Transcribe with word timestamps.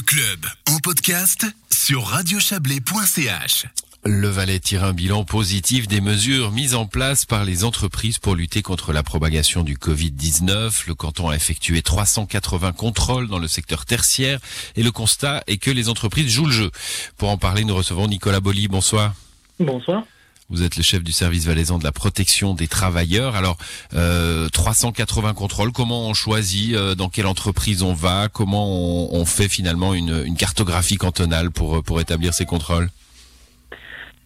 Le 0.00 0.04
club 0.04 0.46
en 0.66 0.78
podcast 0.78 1.46
sur 1.70 2.06
radiochablais.ch. 2.06 3.66
Le 4.04 4.28
Valais 4.28 4.58
tire 4.58 4.84
un 4.84 4.94
bilan 4.94 5.24
positif 5.24 5.88
des 5.88 6.00
mesures 6.00 6.52
mises 6.52 6.74
en 6.74 6.86
place 6.86 7.26
par 7.26 7.44
les 7.44 7.64
entreprises 7.64 8.18
pour 8.18 8.34
lutter 8.34 8.62
contre 8.62 8.94
la 8.94 9.02
propagation 9.02 9.62
du 9.62 9.76
Covid-19. 9.76 10.86
Le 10.86 10.94
canton 10.94 11.28
a 11.28 11.36
effectué 11.36 11.82
380 11.82 12.72
contrôles 12.72 13.28
dans 13.28 13.38
le 13.38 13.48
secteur 13.48 13.84
tertiaire 13.84 14.38
et 14.74 14.82
le 14.82 14.90
constat 14.90 15.42
est 15.46 15.58
que 15.58 15.70
les 15.70 15.90
entreprises 15.90 16.30
jouent 16.30 16.46
le 16.46 16.52
jeu. 16.52 16.70
Pour 17.18 17.28
en 17.28 17.36
parler, 17.36 17.64
nous 17.64 17.74
recevons 17.74 18.08
Nicolas 18.08 18.40
Bolly. 18.40 18.68
Bonsoir. 18.68 19.12
Bonsoir. 19.58 20.04
Vous 20.50 20.64
êtes 20.64 20.76
le 20.76 20.82
chef 20.82 21.04
du 21.04 21.12
service 21.12 21.46
valaisan 21.46 21.78
de 21.78 21.84
la 21.84 21.92
protection 21.92 22.54
des 22.54 22.66
travailleurs. 22.66 23.36
Alors, 23.36 23.56
euh, 23.94 24.48
380 24.48 25.32
contrôles, 25.34 25.70
comment 25.70 26.08
on 26.08 26.14
choisit 26.14 26.74
euh, 26.74 26.96
dans 26.96 27.08
quelle 27.08 27.26
entreprise 27.26 27.84
on 27.84 27.94
va 27.94 28.28
Comment 28.28 28.68
on, 29.12 29.24
fait 29.24 29.48
finalement 29.48 29.94
une, 29.94 30.34
cartographie 30.36 30.96
cantonale 30.96 31.52
pour, 31.52 31.84
pour 31.84 32.00
établir 32.00 32.34
ces 32.34 32.46
contrôles? 32.46 32.88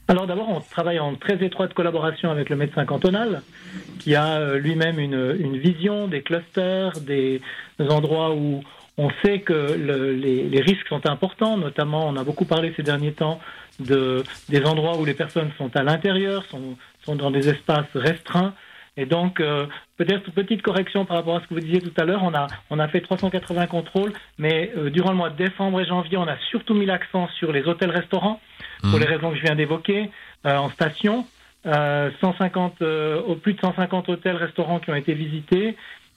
Alors 0.06 0.26
d'abord, 0.26 0.48
on 0.50 0.60
travaille 0.60 0.98
en 0.98 1.14
très 1.14 1.42
étroite 1.42 1.72
collaboration 1.72 2.30
avec 2.30 2.50
le 2.50 2.56
médecin 2.56 2.84
cantonal, 2.84 3.42
qui 3.98 4.14
a 4.14 4.38
euh, 4.38 4.58
lui-même 4.58 4.98
une, 4.98 5.56
vision 5.58 6.08
des 6.08 6.22
clusters, 6.22 7.00
des 7.00 7.40
endroits 7.78 8.34
où 8.34 8.62
on 8.96 9.10
sait 9.24 9.40
que 9.40 9.52
le, 9.52 10.12
les, 10.12 10.44
les, 10.44 10.60
risques 10.60 10.86
sont 10.88 11.06
importants, 11.08 11.56
notamment 11.56 12.06
on 12.08 12.16
a 12.16 12.22
beaucoup 12.22 12.44
parlé 12.44 12.72
ces 12.76 12.82
derniers 12.82 13.12
temps 13.12 13.40
de, 13.80 14.22
des 14.48 14.64
endroits 14.64 14.96
où 14.98 15.04
les 15.04 15.14
personnes 15.14 15.50
sont 15.58 15.74
à 15.76 15.82
l'intérieur, 15.82 16.44
sont, 16.44 16.76
sont 17.04 17.16
dans 17.16 17.30
des 17.30 17.48
espaces 17.48 17.90
restreints. 17.94 18.54
Et 18.96 19.06
donc, 19.06 19.40
euh, 19.40 19.66
peut-être 19.96 20.30
petite 20.30 20.62
correction 20.62 21.04
par 21.04 21.16
rapport 21.16 21.36
à 21.36 21.40
ce 21.40 21.48
que 21.48 21.54
vous 21.54 21.60
disiez 21.60 21.80
tout 21.80 21.92
à 21.96 22.04
l'heure, 22.04 22.22
on 22.22 22.32
a, 22.32 22.46
on 22.70 22.78
a 22.78 22.86
fait 22.86 23.00
380 23.00 23.66
contrôles, 23.66 24.12
mais 24.38 24.70
euh, 24.76 24.88
durant 24.90 25.10
le 25.10 25.16
mois 25.16 25.30
de 25.30 25.36
décembre 25.36 25.80
et 25.80 25.84
janvier, 25.84 26.16
on 26.16 26.28
a 26.28 26.36
surtout 26.50 26.74
mis 26.74 26.86
l'accent 26.86 27.28
sur 27.38 27.50
les 27.50 27.64
hôtels-restaurants, 27.64 28.40
mmh. 28.84 28.90
pour 28.90 29.00
les 29.00 29.06
raisons 29.06 29.30
que 29.30 29.36
je 29.36 29.42
viens 29.42 29.56
d'évoquer, 29.56 30.10
euh, 30.46 30.56
en 30.56 30.70
station. 30.70 31.26
150, 31.66 32.82
au 33.26 33.36
plus 33.36 33.54
de 33.54 33.60
150 33.60 34.10
hôtels-restaurants 34.10 34.80
qui 34.80 34.90
ont 34.90 34.94
été 34.94 35.14
visités. 35.14 35.76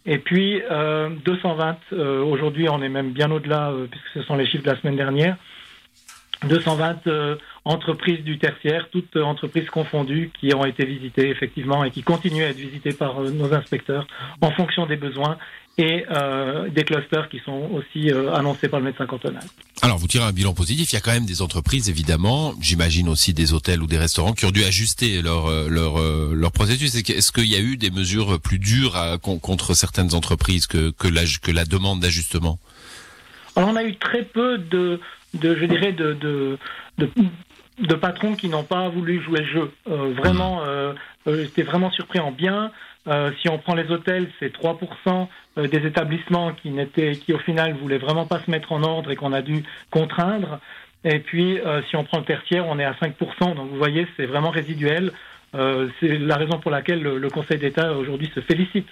Et 0.09 0.19
puis, 0.19 0.61
220, 1.25 1.91
aujourd'hui, 2.23 2.69
on 2.69 2.81
est 2.81 2.89
même 2.89 3.11
bien 3.11 3.29
au-delà, 3.29 3.73
puisque 3.91 4.07
ce 4.13 4.21
sont 4.23 4.35
les 4.37 4.47
chiffres 4.47 4.63
de 4.63 4.69
la 4.71 4.79
semaine 4.79 4.95
dernière. 4.95 5.35
220 6.43 7.07
euh, 7.07 7.35
entreprises 7.67 8.23
du 8.23 8.39
tertiaire, 8.39 8.87
toutes 8.91 9.15
entreprises 9.17 9.69
confondues, 9.69 10.31
qui 10.39 10.53
ont 10.53 10.65
été 10.65 10.85
visitées 10.85 11.29
effectivement 11.29 11.83
et 11.83 11.91
qui 11.91 12.03
continuent 12.03 12.43
à 12.43 12.49
être 12.49 12.57
visitées 12.57 12.93
par 12.93 13.21
euh, 13.21 13.29
nos 13.29 13.53
inspecteurs 13.53 14.07
en 14.41 14.51
fonction 14.51 14.85
des 14.85 14.95
besoins 14.95 15.37
et 15.79 16.05
euh, 16.09 16.69
des 16.69 16.83
clusters 16.83 17.29
qui 17.29 17.39
sont 17.45 17.69
aussi 17.71 18.09
euh, 18.11 18.33
annoncés 18.33 18.67
par 18.67 18.79
le 18.79 18.85
médecin 18.85 19.05
cantonal. 19.05 19.43
Alors, 19.83 19.97
vous 19.97 20.07
tirez 20.07 20.23
un 20.23 20.31
bilan 20.31 20.53
positif. 20.53 20.91
Il 20.91 20.95
y 20.95 20.97
a 20.97 21.01
quand 21.01 21.11
même 21.11 21.27
des 21.27 21.43
entreprises, 21.43 21.87
évidemment. 21.87 22.53
J'imagine 22.59 23.07
aussi 23.09 23.33
des 23.33 23.53
hôtels 23.53 23.83
ou 23.83 23.85
des 23.85 23.99
restaurants 23.99 24.33
qui 24.33 24.45
ont 24.45 24.51
dû 24.51 24.63
ajuster 24.63 25.21
leur 25.21 25.51
leur 25.69 25.99
leur 26.33 26.51
processus. 26.51 26.95
Est-ce 26.95 27.31
qu'il 27.31 27.45
y 27.45 27.55
a 27.55 27.59
eu 27.59 27.77
des 27.77 27.91
mesures 27.91 28.39
plus 28.39 28.57
dures 28.57 28.95
à, 28.95 29.19
contre 29.19 29.75
certaines 29.75 30.15
entreprises 30.15 30.65
que 30.65 30.89
que 30.89 31.07
la 31.07 31.21
que 31.43 31.51
la 31.51 31.63
demande 31.63 31.99
d'ajustement? 31.99 32.57
Alors, 33.55 33.69
on 33.69 33.75
a 33.75 33.83
eu 33.83 33.95
très 33.97 34.23
peu 34.23 34.57
de 34.57 34.99
de, 35.33 35.55
je 35.55 35.65
dirais, 35.65 35.91
de, 35.91 36.13
de, 36.13 36.57
de, 36.97 37.09
de 37.79 37.95
patrons 37.95 38.35
qui 38.35 38.49
n'ont 38.49 38.63
pas 38.63 38.89
voulu 38.89 39.21
jouer 39.21 39.41
le 39.41 39.45
jeu. 39.45 39.71
Euh, 39.89 40.13
vraiment, 40.13 40.63
euh, 40.63 40.93
euh, 41.27 41.43
j'étais 41.43 41.63
vraiment 41.63 41.91
surpris 41.91 42.19
en 42.19 42.31
bien. 42.31 42.71
Euh, 43.07 43.31
si 43.41 43.49
on 43.49 43.57
prend 43.57 43.75
les 43.75 43.89
hôtels, 43.89 44.29
c'est 44.39 44.53
3% 44.53 45.27
euh, 45.57 45.67
des 45.67 45.85
établissements 45.85 46.51
qui 46.53 46.71
n'étaient, 46.71 47.13
qui 47.13 47.33
au 47.33 47.39
final 47.39 47.73
voulaient 47.75 47.97
vraiment 47.97 48.25
pas 48.25 48.39
se 48.39 48.51
mettre 48.51 48.71
en 48.71 48.83
ordre 48.83 49.11
et 49.11 49.15
qu'on 49.15 49.33
a 49.33 49.41
dû 49.41 49.63
contraindre. 49.91 50.59
Et 51.03 51.19
puis, 51.19 51.59
euh, 51.59 51.81
si 51.89 51.95
on 51.95 52.03
prend 52.03 52.17
le 52.17 52.25
tertiaire, 52.25 52.65
on 52.67 52.79
est 52.79 52.83
à 52.83 52.93
5%. 52.93 53.55
Donc, 53.55 53.69
vous 53.69 53.77
voyez, 53.77 54.07
c'est 54.17 54.25
vraiment 54.25 54.49
résiduel. 54.49 55.11
c'est 55.53 56.17
la 56.19 56.35
raison 56.35 56.59
pour 56.59 56.71
laquelle 56.71 57.01
le, 57.01 57.17
le 57.17 57.29
Conseil 57.29 57.57
d'État 57.57 57.93
aujourd'hui 57.93 58.29
se 58.35 58.41
félicite 58.41 58.87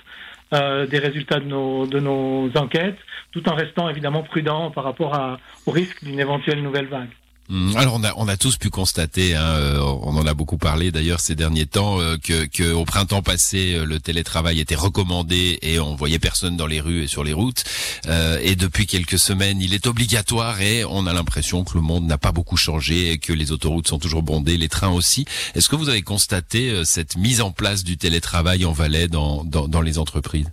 euh, 0.54 0.86
des 0.86 1.00
résultats 1.00 1.40
de 1.40 1.46
nos, 1.46 1.88
de 1.88 2.00
nos 2.00 2.50
enquêtes, 2.56 3.00
tout 3.32 3.48
en 3.50 3.56
restant 3.56 3.90
évidemment 3.90 4.24
prudent 4.24 4.72
par 4.72 4.84
rapport 4.84 5.16
à, 5.16 5.40
au 5.66 5.72
risque 5.72 6.04
d'une 6.04 6.20
éventuelle 6.20 6.62
nouvelle 6.62 6.88
vague. 6.88 7.10
Mmh. 7.48 7.78
Alors 7.78 7.94
on 7.94 8.04
a 8.04 8.12
on 8.18 8.28
a 8.28 8.38
tous 8.38 8.58
pu 8.58 8.72
constater, 8.72 9.36
hein, 9.36 9.44
euh, 9.44 9.80
on 9.80 10.18
en 10.18 10.26
a 10.26 10.34
beaucoup 10.34 10.58
parlé 10.58 10.92
d'ailleurs 10.92 11.20
ces 11.20 11.36
derniers 11.36 11.68
temps, 11.68 12.00
euh, 12.00 12.18
que, 12.18 12.46
que 12.46 12.74
au 12.74 12.86
printemps 12.86 13.22
passé 13.22 13.76
euh, 13.76 13.86
le 13.86 14.00
télétravail 14.00 14.60
était 14.60 14.74
recommandé 14.74 15.60
et 15.62 15.80
on 15.80 15.94
voyait 15.94 16.18
personne 16.18 16.58
dans 16.58 16.66
les 16.66 16.82
rues 16.82 17.04
et 17.04 17.08
sur 17.08 17.24
les 17.24 17.34
routes. 17.34 17.64
Euh, 18.08 18.40
et 18.42 18.56
depuis 18.56 18.88
quelques 18.88 19.20
semaines, 19.20 19.62
il 19.62 19.76
est 19.76 19.86
obligatoire 19.86 20.60
et 20.60 20.86
on 20.86 21.06
a 21.06 21.14
l'impression 21.14 21.64
que 21.64 21.76
le 21.76 21.82
monde 21.82 22.06
n'a 22.06 22.18
pas 22.18 22.32
beaucoup 22.32 22.58
changé 22.58 23.12
et 23.12 23.20
que 23.20 23.32
les 23.32 23.52
autoroutes 23.52 23.88
sont 23.88 24.00
toujours 24.00 24.24
bondées, 24.24 24.58
les 24.58 24.70
trains 24.70 24.90
aussi. 24.92 25.26
Est-ce 25.54 25.70
que 25.70 25.76
vous 25.76 25.90
avez 25.90 26.02
constaté 26.02 26.84
cette 26.84 27.16
mise 27.16 27.42
en 27.42 27.52
place 27.52 27.84
du 27.84 27.98
télétravail 27.98 28.66
en 28.66 28.72
Valais 28.72 29.08
dans 29.08 29.44
dans, 29.44 29.68
dans 29.68 29.82
les 29.82 30.00
entreprises? 30.00 30.52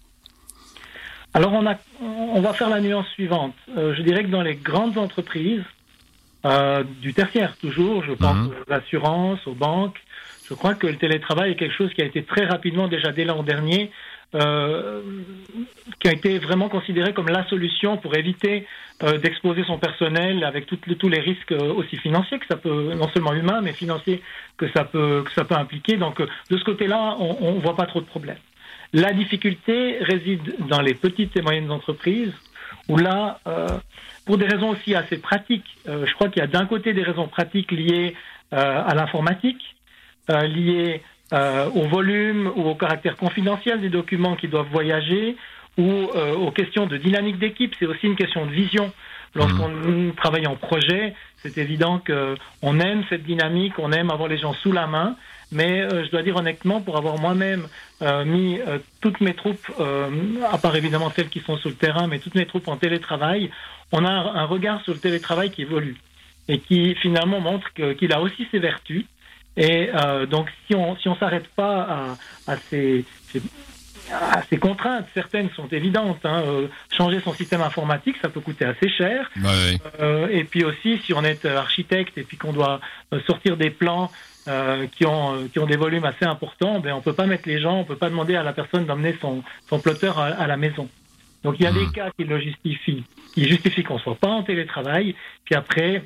Alors 1.33 1.55
on 1.55 1.67
a 1.67 1.77
on 2.03 2.43
va 2.43 2.53
faire 2.53 2.69
la 2.69 2.83
nuance 2.83 3.07
suivante. 3.15 3.55
je 3.75 4.03
dirais 4.03 4.25
que 4.25 4.31
dans 4.31 4.43
les 4.43 4.57
grandes 4.57 4.99
entreprises 4.99 5.63
euh, 6.45 6.85
du 7.01 7.15
tertiaire, 7.15 7.57
toujours. 7.59 8.05
Je 8.05 8.13
pense 8.13 8.37
mmh. 8.37 8.51
aux 8.69 8.73
assurances, 8.73 9.47
aux 9.47 9.55
banques. 9.55 10.01
Je 10.49 10.55
crois 10.55 10.75
que 10.75 10.87
le 10.87 10.97
télétravail 10.97 11.53
est 11.53 11.57
quelque 11.57 11.75
chose 11.75 11.93
qui 11.95 12.03
a 12.03 12.05
été 12.05 12.25
très 12.25 12.45
rapidement, 12.45 12.89
déjà 12.89 13.13
dès 13.13 13.25
l'an 13.25 13.43
dernier, 13.43 13.91
euh, 14.35 15.03
qui 16.01 16.09
a 16.09 16.13
été 16.13 16.39
vraiment 16.39 16.69
considéré 16.69 17.13
comme 17.13 17.29
la 17.29 17.47
solution 17.49 17.97
pour 17.99 18.17
éviter 18.17 18.67
euh, 19.03 19.19
d'exposer 19.19 19.63
son 19.65 19.79
personnel 19.79 20.43
avec 20.45 20.67
tout, 20.67 20.79
tous 20.99 21.09
les 21.09 21.21
risques 21.21 21.53
euh, 21.53 21.73
aussi 21.75 21.97
financiers 21.97 22.39
que 22.39 22.47
ça 22.47 22.57
peut, 22.57 22.95
non 22.95 23.09
seulement 23.13 23.35
humains, 23.35 23.61
mais 23.61 23.73
financiers 23.73 24.23
que 24.57 24.71
ça 24.73 24.85
peut, 24.85 25.23
que 25.25 25.33
ça 25.33 25.45
peut 25.45 25.55
impliquer. 25.55 25.97
Donc, 25.97 26.21
de 26.21 26.57
ce 26.57 26.65
côté-là, 26.65 27.17
on 27.19 27.55
ne 27.55 27.61
voit 27.61 27.77
pas 27.77 27.87
trop 27.87 28.01
de 28.01 28.07
problèmes. 28.07 28.39
La 28.93 29.13
difficulté 29.13 29.99
réside 30.01 30.67
dans 30.69 30.83
les 30.83 30.95
petites 30.95 31.37
et 31.37 31.43
moyennes 31.43 31.71
entreprises 31.71 32.33
où 32.89 32.97
là, 32.97 33.41
euh, 33.47 33.67
pour 34.27 34.39
des 34.39 34.47
raisons 34.47 34.71
aussi 34.71 34.95
assez 34.95 35.19
pratiques, 35.19 35.79
euh, 35.89 36.05
je 36.07 36.15
crois 36.15 36.29
qu'il 36.29 36.41
y 36.41 36.45
a 36.45 36.49
d'un 36.49 36.67
côté 36.67 36.93
des 36.93 37.03
raisons 37.03 37.29
pratiques 37.29 37.71
liées 37.73 38.15
euh, 38.53 38.83
à 38.87 38.95
l'informatique, 38.95 39.63
liées 40.29 41.03
au 41.75 41.89
volume 41.89 42.53
ou 42.55 42.69
au 42.69 42.75
caractère 42.75 43.17
confidentiel 43.17 43.81
des 43.81 43.89
documents 43.89 44.37
qui 44.37 44.49
doivent 44.49 44.69
voyager, 44.71 45.37
ou 45.79 45.85
aux 45.85 46.51
questions 46.51 46.87
de 46.87 46.99
dynamique 46.99 47.39
d'équipe. 47.39 47.75
C'est 47.79 47.87
aussi 47.87 48.07
une 48.07 48.17
question 48.17 48.45
de 48.47 48.53
vision. 48.53 48.93
Lorsqu'on 49.34 49.69
mmh. 49.69 50.15
travaille 50.15 50.47
en 50.47 50.56
projet, 50.56 51.15
c'est 51.38 51.56
évident 51.59 52.00
qu'on 52.06 52.81
aime 52.81 53.04
cette 53.09 53.25
dynamique, 53.25 53.78
on 53.78 53.91
aime 53.93 54.10
avoir 54.10 54.28
les 54.28 54.37
gens 54.37 54.53
sous 54.53 54.72
la 54.72 54.87
main, 54.87 55.16
mais 55.50 55.82
euh, 55.82 56.04
je 56.04 56.10
dois 56.10 56.22
dire 56.22 56.37
honnêtement, 56.37 56.81
pour 56.81 56.97
avoir 56.97 57.19
moi-même 57.19 57.66
euh, 58.03 58.25
mis 58.25 58.59
euh, 58.60 58.78
toutes 59.00 59.20
mes 59.20 59.34
troupes, 59.34 59.70
à 60.50 60.59
part 60.59 60.76
évidemment 60.76 61.10
celles 61.15 61.28
qui 61.28 61.41
sont 61.41 61.56
sur 61.56 61.70
le 61.70 61.76
terrain, 61.76 62.09
mais 62.09 62.19
toutes 62.19 62.34
mes 62.34 62.47
troupes 62.47 62.69
en 62.69 62.76
télétravail, 62.76 63.50
on 63.93 64.04
a 64.04 64.10
un 64.10 64.44
regard 64.44 64.82
sur 64.82 64.94
le 64.94 64.98
télétravail 64.98 65.50
qui 65.50 65.62
évolue 65.62 65.97
et 66.49 66.59
qui 66.59 66.94
finalement 66.97 67.41
montre 67.41 67.72
qu'il 67.75 67.94
qu 67.97 68.12
a 68.12 68.20
aussi 68.20 68.47
ses 68.50 68.59
vertus. 68.59 69.04
Et 69.56 69.91
donc, 70.31 70.49
si 70.66 70.75
on 70.75 70.97
si 70.97 71.09
on 71.10 71.16
s'arrête 71.16 71.47
pas 71.49 71.82
à, 71.82 72.53
à 72.53 72.56
ces, 72.56 73.04
ces 73.28 73.43
ah, 74.11 74.43
ces 74.49 74.59
contraintes, 74.59 75.07
certaines 75.15 75.51
sont 75.51 75.69
évidentes. 75.69 76.25
Hein. 76.25 76.43
Euh, 76.47 76.69
changer 76.97 77.21
son 77.21 77.33
système 77.33 77.61
informatique, 77.61 78.17
ça 78.21 78.29
peut 78.29 78.41
coûter 78.41 78.65
assez 78.65 78.89
cher. 78.89 79.31
Ouais. 79.37 79.79
Euh, 80.01 80.29
et 80.29 80.45
puis 80.45 80.65
aussi, 80.65 80.99
si 80.99 81.13
on 81.13 81.23
est 81.25 81.45
architecte 81.45 82.17
et 82.19 82.23
puis 82.23 82.37
qu'on 82.37 82.53
doit 82.53 82.81
euh, 83.12 83.21
sortir 83.27 83.57
des 83.57 83.71
plans 83.71 84.11
euh, 84.49 84.87
qui 84.87 85.07
ont 85.07 85.49
qui 85.53 85.59
ont 85.59 85.67
des 85.67 85.77
volumes 85.77 86.05
assez 86.05 86.25
importants, 86.25 86.81
ben 86.81 86.95
on 86.95 87.01
peut 87.01 87.12
pas 87.12 87.27
mettre 87.27 87.49
les 87.49 87.61
gens, 87.61 87.79
on 87.79 87.85
peut 87.85 87.97
pas 87.97 88.11
demander 88.11 88.35
à 88.35 88.43
la 88.43 88.53
personne 88.53 88.87
d'emmener 88.87 89.17
son 89.21 89.43
son 89.69 89.79
plotter 89.79 90.12
à, 90.17 90.25
à, 90.25 90.47
la 90.47 90.57
maison. 90.57 90.89
Donc 91.45 91.57
il 91.59 91.62
y 91.62 91.67
a 91.67 91.71
mmh. 91.73 91.87
des 91.87 91.93
cas 91.93 92.11
qui 92.17 92.25
le 92.25 92.41
justifient, 92.41 93.05
qui 93.35 93.49
justifient 93.49 93.85
qu'on 93.85 93.99
soit 93.99 94.17
pas 94.17 94.29
en 94.29 94.43
télétravail. 94.43 95.15
Puis 95.45 95.55
après, 95.55 96.03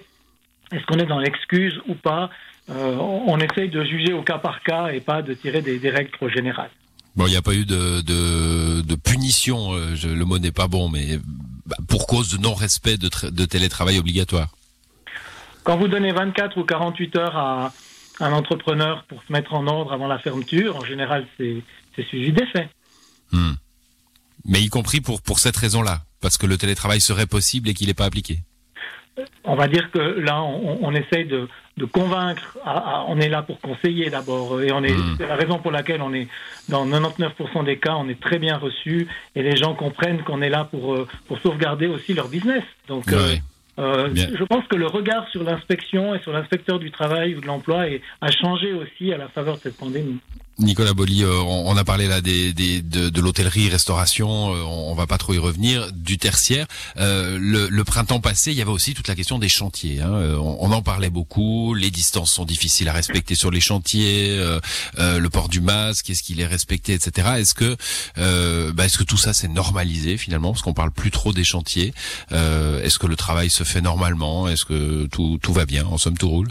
est-ce 0.73 0.85
qu'on 0.87 0.99
est 0.99 1.07
dans 1.07 1.19
l'excuse 1.19 1.81
ou 1.89 1.95
pas 1.95 2.31
euh, 2.69 2.97
on, 2.97 3.33
on 3.33 3.39
essaye 3.39 3.69
de 3.69 3.85
juger 3.85 4.13
au 4.13 4.23
cas 4.23 4.39
par 4.39 4.63
cas 4.63 4.89
et 4.89 5.01
pas 5.01 5.23
de 5.23 5.35
tirer 5.35 5.63
des, 5.63 5.79
des 5.79 5.91
règles 5.91 6.11
trop 6.11 6.29
générales. 6.29 6.71
Bon, 7.17 7.27
il 7.27 7.31
n'y 7.31 7.37
a 7.37 7.43
pas 7.43 7.55
eu 7.55 7.65
de, 7.65 8.03
de, 8.03 8.83
de 8.83 8.95
punition, 8.95 9.73
euh, 9.73 9.95
je, 9.95 10.09
le 10.09 10.25
mot 10.27 10.39
n'est 10.39 10.53
pas 10.53 10.69
bon, 10.69 10.91
mais 10.91 11.19
bah, 11.65 11.77
pour 11.89 12.07
cause 12.07 12.31
de 12.31 12.39
non-respect 12.39 12.99
de, 12.99 13.09
de, 13.31 13.45
télétravail 13.47 13.99
obligatoire. 13.99 14.49
Quand 15.65 15.79
vous 15.79 15.89
donnez 15.89 16.13
24 16.13 16.59
ou 16.59 16.65
48 16.65 17.17
heures 17.17 17.37
à 17.37 17.73
un 18.21 18.33
entrepreneur 18.33 19.05
pour 19.09 19.23
se 19.25 19.33
mettre 19.33 19.55
en 19.55 19.67
ordre 19.67 19.93
avant 19.93 20.07
la 20.07 20.19
fermeture, 20.19 20.77
en 20.77 20.85
général, 20.85 21.27
c'est 21.39 21.63
suivi 22.09 22.33
des 22.33 22.47
faits. 22.47 22.69
Hmm. 23.33 23.55
Mais 24.45 24.61
y 24.61 24.69
compris 24.69 25.01
pour, 25.01 25.23
pour 25.23 25.39
cette 25.39 25.57
raison-là, 25.57 26.03
parce 26.21 26.37
que 26.37 26.47
le 26.47 26.59
télétravail 26.59 27.01
serait 27.01 27.27
possible 27.27 27.71
et 27.71 27.75
qu'il 27.75 27.87
n'est 27.87 27.95
pas 27.95 28.05
appliqué 28.05 28.41
on 29.45 29.55
va 29.55 29.69
dire 29.69 29.91
que 29.91 29.99
là, 29.99 30.43
on, 30.43 30.79
on 30.83 30.93
essaye 30.93 31.25
de, 31.27 31.49
de 31.77 31.85
convaincre. 31.85 32.59
À, 32.65 32.71
à, 32.79 33.05
on 33.09 33.19
est 33.21 33.29
là 33.29 33.43
pour 33.43 33.61
conseiller 33.61 34.11
d'abord, 34.11 34.61
et 34.63 34.73
on 34.73 34.83
est. 34.83 34.93
Mmh. 34.93 35.17
C'est 35.19 35.27
la 35.27 35.37
raison 35.37 35.59
pour 35.59 35.71
laquelle 35.71 36.03
on 36.03 36.13
est 36.15 36.29
dans 36.69 36.87
99% 36.87 37.65
des 37.65 37.79
cas, 37.79 37.95
on 37.97 38.09
est 38.09 38.21
très 38.21 38.39
bien 38.39 38.57
reçu, 38.57 39.09
et 39.35 39.43
les 39.43 39.57
gens 39.57 39.75
comprennent 39.75 40.23
qu'on 40.23 40.43
est 40.43 40.51
là 40.51 40.65
pour 40.65 40.95
euh, 40.95 41.07
pour 41.29 41.39
sauvegarder 41.39 41.87
aussi 41.87 42.15
leur 42.15 42.29
business. 42.29 42.65
Donc, 42.89 43.13
euh, 43.13 43.37
Euh, 43.79 44.09
je 44.15 44.45
pense 44.45 44.67
que 44.69 44.77
le 44.77 44.87
regard 44.87 45.29
sur 45.29 45.43
l'inspection 45.45 46.15
et 46.15 46.21
sur 46.21 46.33
l'inspecteur 46.33 46.79
du 46.79 46.91
travail 46.91 47.35
ou 47.35 47.41
de 47.43 47.47
l'emploi 47.47 47.85
a 48.23 48.31
changé 48.31 48.73
aussi 48.73 49.13
à 49.13 49.19
la 49.19 49.29
faveur 49.29 49.57
de 49.57 49.61
cette 49.61 49.77
pandémie. 49.77 50.19
Nicolas 50.59 50.95
Bolly, 50.95 51.23
euh, 51.23 51.39
on, 51.43 51.77
a 51.77 51.85
parlé 51.85 52.09
là 52.09 52.23
des, 52.23 52.55
des 52.55 52.81
de, 52.81 53.21
l'hôtellerie, 53.21 53.69
restauration, 53.69 54.55
euh, 54.55 54.63
on, 54.63 54.95
va 54.95 55.07
pas 55.07 55.19
trop 55.19 55.35
y 55.35 55.39
revenir, 55.39 55.93
du 55.93 56.17
tertiaire. 56.17 56.67
Euh, 56.97 57.37
le, 57.39 57.85
printemps 57.85 58.21
passé, 58.21 58.53
il 58.53 58.57
y 58.57 58.63
avait 58.63 58.71
aussi 58.71 58.95
toute 58.95 59.07
la 59.07 59.15
question 59.15 59.39
des 59.39 59.51
chantiers. 59.51 60.01
Hein. 60.01 60.11
On, 60.41 60.73
en 60.73 60.81
parlait 60.81 61.11
beaucoup, 61.11 61.75
les 61.75 61.91
distances 61.91 62.33
sont 62.33 62.47
difficiles 62.47 62.89
à 62.89 62.93
respecter 62.93 63.35
sur 63.35 63.51
les 63.51 63.61
chantiers, 63.61 64.39
le 64.97 65.29
port 65.29 65.49
du 65.49 65.61
masque, 65.61 66.11
est-ce 66.11 66.23
qu'il 66.23 66.41
est 66.41 66.47
respecté, 66.47 66.95
etc. 66.95 67.29
Est-ce 67.39 67.55
que, 67.55 67.77
bah, 68.73 68.87
est-ce 68.87 68.99
que 68.99 69.05
tout 69.05 69.19
ça 69.19 69.35
s'est 69.35 69.49
normalisé 69.49 70.17
finalement, 70.17 70.53
parce 70.53 70.63
qu'on 70.63 70.75
parle 70.75 70.91
plus 70.91 71.11
trop 71.11 71.33
des 71.33 71.45
chantiers 71.45 71.93
Est-ce 72.31 72.99
que 72.99 73.07
le 73.07 73.17
travail 73.17 73.51
se 73.51 73.63
fait 73.63 73.83
normalement 73.83 74.49
Est-ce 74.49 74.65
que 74.65 75.07
tout, 75.07 75.39
tout 75.41 75.53
va 75.53 75.67
bien 75.67 75.85
En 75.87 75.99
somme, 75.99 76.17
tout 76.17 76.29
roule? 76.29 76.49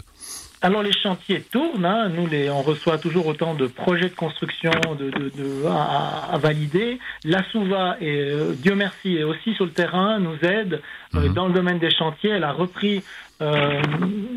Alors 0.62 0.82
les 0.82 0.92
chantiers 0.92 1.42
tournent, 1.42 1.84
hein. 1.84 2.08
nous 2.08 2.26
les, 2.26 2.48
on 2.48 2.62
reçoit 2.62 2.96
toujours 2.98 3.26
autant 3.26 3.54
de 3.54 3.66
projets 3.66 4.08
de 4.08 4.14
construction 4.14 4.70
de, 4.98 5.10
de, 5.10 5.28
de 5.28 5.66
à, 5.66 6.38
valider. 6.38 6.98
La 7.24 7.44
Souva, 7.50 7.96
et, 8.00 8.30
euh, 8.30 8.54
Dieu 8.54 8.74
merci, 8.74 9.16
est 9.16 9.22
aussi 9.22 9.52
sur 9.54 9.66
le 9.66 9.72
terrain, 9.72 10.18
nous 10.18 10.38
aide 10.42 10.80
euh, 11.14 11.20
mhm. 11.20 11.34
dans 11.34 11.46
le 11.48 11.52
domaine 11.52 11.78
des 11.78 11.90
chantiers. 11.90 12.30
Elle 12.30 12.44
a 12.44 12.52
repris, 12.52 13.04
euh, 13.42 13.82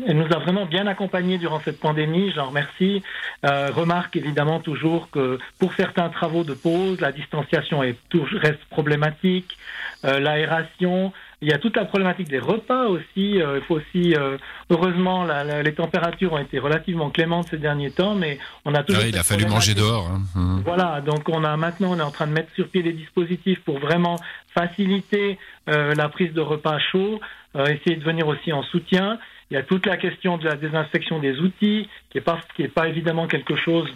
elle 0.06 0.16
nous 0.18 0.26
a 0.26 0.38
vraiment 0.40 0.66
bien 0.66 0.86
accompagnés 0.86 1.38
durant 1.38 1.60
cette 1.60 1.80
pandémie, 1.80 2.30
j'en 2.34 2.46
remercie. 2.46 3.02
remarque 3.42 4.16
évidemment 4.16 4.60
toujours 4.60 5.08
que 5.10 5.38
pour 5.58 5.72
certains 5.74 6.10
travaux 6.10 6.44
de 6.44 6.52
pause, 6.52 7.00
la 7.00 7.12
distanciation 7.12 7.82
est, 7.82 7.96
reste 8.34 8.64
problématique, 8.70 9.56
l'aération, 10.04 11.12
il 11.42 11.48
y 11.48 11.52
a 11.52 11.58
toute 11.58 11.76
la 11.76 11.84
problématique 11.86 12.28
des 12.28 12.38
repas 12.38 12.86
aussi. 12.86 13.40
Euh, 13.40 13.58
il 13.58 13.62
faut 13.64 13.76
aussi, 13.76 14.14
euh, 14.14 14.36
heureusement, 14.68 15.24
la, 15.24 15.62
les 15.62 15.74
températures 15.74 16.34
ont 16.34 16.38
été 16.38 16.58
relativement 16.58 17.10
clémentes 17.10 17.48
ces 17.48 17.56
derniers 17.56 17.90
temps, 17.90 18.14
mais 18.14 18.38
on 18.64 18.74
a 18.74 18.82
toujours. 18.82 19.02
Ah 19.04 19.08
il 19.08 19.16
a 19.16 19.22
fallu 19.22 19.46
manger 19.46 19.74
dehors. 19.74 20.10
Hein. 20.10 20.20
Mmh. 20.34 20.60
Voilà, 20.64 21.00
donc 21.00 21.28
on 21.28 21.42
a 21.44 21.56
maintenant, 21.56 21.92
on 21.92 21.98
est 21.98 22.02
en 22.02 22.10
train 22.10 22.26
de 22.26 22.32
mettre 22.32 22.52
sur 22.54 22.68
pied 22.68 22.82
des 22.82 22.92
dispositifs 22.92 23.60
pour 23.64 23.78
vraiment 23.78 24.16
faciliter 24.54 25.38
euh, 25.68 25.94
la 25.94 26.08
prise 26.08 26.32
de 26.32 26.40
repas 26.40 26.78
chauds, 26.78 27.20
essayer 27.54 27.96
de 27.96 28.04
venir 28.04 28.28
aussi 28.28 28.52
en 28.52 28.62
soutien. 28.62 29.18
Il 29.50 29.54
y 29.54 29.56
a 29.56 29.64
toute 29.64 29.86
la 29.86 29.96
question 29.96 30.38
de 30.38 30.44
la 30.44 30.54
désinfection 30.54 31.18
des 31.18 31.40
outils, 31.40 31.88
qui 32.10 32.18
est 32.18 32.68
pas 32.68 32.88
évidemment 32.88 33.26
quelque 33.26 33.56
chose 33.56 33.88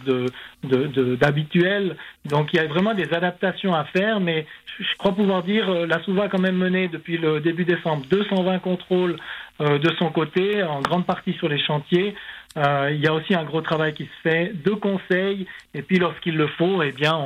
d'habituel. 0.64 1.96
Donc 2.24 2.52
il 2.52 2.56
y 2.56 2.58
a 2.58 2.66
vraiment 2.66 2.92
des 2.92 3.12
adaptations 3.14 3.72
à 3.72 3.84
faire, 3.84 4.18
mais 4.18 4.46
je 4.80 4.96
crois 4.98 5.12
pouvoir 5.12 5.44
dire 5.44 5.70
euh, 5.70 5.86
la 5.86 6.02
SOUVA 6.02 6.24
a 6.24 6.28
quand 6.28 6.40
même 6.40 6.56
mené 6.56 6.88
depuis 6.88 7.18
le 7.18 7.40
début 7.40 7.64
décembre 7.64 8.04
220 8.10 8.58
contrôles 8.58 9.16
euh, 9.60 9.78
de 9.78 9.90
son 9.98 10.10
côté, 10.10 10.62
en 10.64 10.80
grande 10.80 11.06
partie 11.06 11.34
sur 11.34 11.48
les 11.48 11.60
chantiers. 11.62 12.14
Euh, 12.56 12.90
il 12.92 13.00
y 13.00 13.06
a 13.06 13.14
aussi 13.14 13.34
un 13.34 13.44
gros 13.44 13.60
travail 13.60 13.94
qui 13.94 14.04
se 14.04 14.28
fait 14.28 14.52
de 14.52 14.70
conseils, 14.70 15.46
et 15.74 15.82
puis 15.82 15.98
lorsqu'il 15.98 16.36
le 16.36 16.48
faut, 16.48 16.82
eh 16.82 16.90
bien 16.90 17.16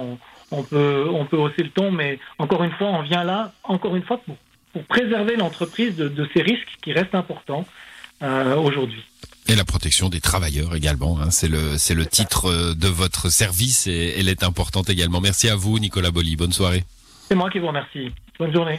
on, 0.50 0.62
peut 0.62 1.06
on 1.10 1.24
peut 1.24 1.38
hausser 1.38 1.62
le 1.62 1.70
ton, 1.70 1.90
mais 1.90 2.18
encore 2.38 2.62
une 2.64 2.72
fois, 2.72 2.88
on 2.88 3.02
vient 3.02 3.24
là, 3.24 3.52
encore 3.64 3.96
une 3.96 4.02
fois, 4.02 4.18
pour, 4.18 4.36
pour 4.72 4.84
préserver 4.84 5.36
l'entreprise 5.36 5.96
de, 5.96 6.08
de 6.08 6.28
ces 6.34 6.42
risques 6.42 6.76
qui 6.82 6.92
restent 6.92 7.14
importants. 7.14 7.64
Euh, 8.22 8.56
aujourd'hui. 8.56 9.02
Et 9.46 9.54
la 9.54 9.64
protection 9.64 10.08
des 10.08 10.20
travailleurs 10.20 10.74
également, 10.74 11.18
hein. 11.20 11.30
c'est 11.30 11.48
le 11.48 11.78
c'est 11.78 11.94
le 11.94 12.04
titre 12.04 12.50
euh, 12.50 12.74
de 12.74 12.88
votre 12.88 13.30
service 13.30 13.86
et 13.86 14.14
elle 14.18 14.28
est 14.28 14.42
importante 14.42 14.90
également. 14.90 15.20
Merci 15.20 15.48
à 15.48 15.56
vous 15.56 15.78
Nicolas 15.78 16.10
Bolly, 16.10 16.36
bonne 16.36 16.52
soirée. 16.52 16.84
C'est 17.28 17.34
moi 17.34 17.48
qui 17.50 17.58
vous 17.58 17.68
remercie. 17.68 18.12
Bonne 18.38 18.52
journée. 18.52 18.78